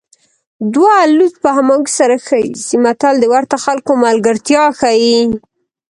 [0.73, 5.19] دوه لوڅ په حمام کې سره ښه ایسي متل د ورته خلکو ملګرتیا ښيي